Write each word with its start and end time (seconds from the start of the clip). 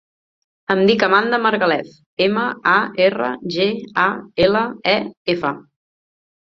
Em 0.75 0.79
dic 0.91 1.03
Amanda 1.07 1.39
Margalef: 1.43 1.91
ema, 2.29 2.47
a, 2.73 2.75
erra, 3.09 3.31
ge, 3.59 3.69
a, 4.09 4.09
ela, 4.49 4.69
e, 4.97 4.99
efa. 5.37 5.55